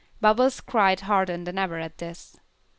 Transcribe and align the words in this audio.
Bubbles 0.19 0.61
cried 0.61 1.01
harder 1.01 1.37
than 1.37 1.59
ever 1.59 1.77
at 1.77 1.99
this. 1.99 2.35